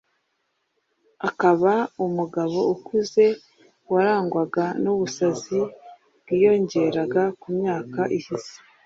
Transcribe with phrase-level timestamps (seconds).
[1.29, 1.73] akaba
[2.05, 3.25] umugabo ukuze,
[3.93, 5.59] warangwaga n'ubusazi
[6.21, 8.55] bwiyongeraga uko imyaka ihise